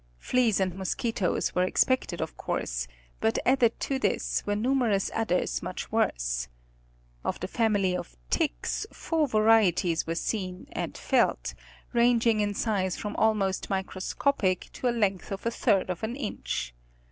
[0.17, 2.87] Fleas and mosquitoes were expected of course,
[3.19, 6.47] but added to this were numerous others much worse.
[7.23, 11.53] Of the family of "ticks" four varieties were seen and felt,
[11.93, 16.73] ranging in size from almost microscopic to a length of a third of an inch.